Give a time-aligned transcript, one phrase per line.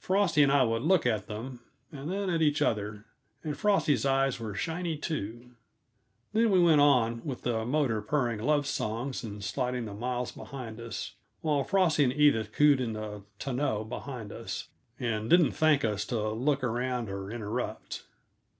[0.00, 1.60] Frosty and I would look at them,
[1.92, 3.04] and then at each other;
[3.44, 5.52] and Frosty's eyes were shiny, too.
[6.32, 10.80] Then we went on, with the motor purring love songs and sliding the miles behind
[10.80, 14.66] us, while Frosty and Edith cooed in the tonneau behind us,
[14.98, 18.02] and didn't thank us to look around or interrupt.